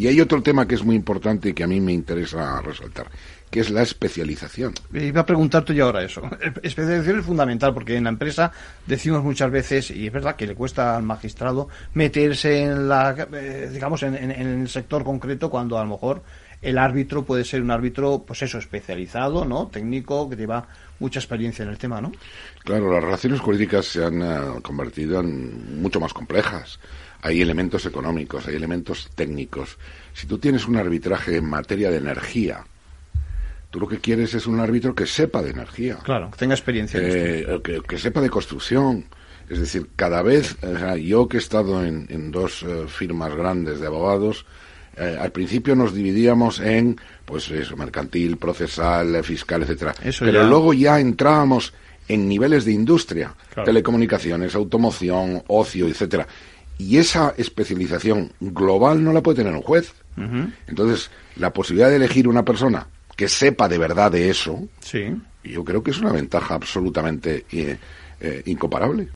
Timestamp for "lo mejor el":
15.84-16.76